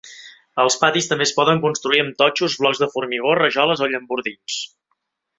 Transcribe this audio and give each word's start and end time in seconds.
Els 0.61 0.75
patis 0.83 1.07
també 1.09 1.25
es 1.25 1.33
poden 1.39 1.59
construir 1.65 2.01
amb 2.03 2.17
totxos, 2.21 2.55
blocs 2.63 2.81
de 2.83 2.87
formigó, 2.95 3.35
rajoles 3.41 3.83
o 3.85 3.91
llambordins. 3.93 4.57